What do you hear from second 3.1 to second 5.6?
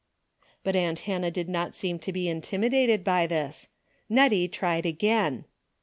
this. Nettie tried again.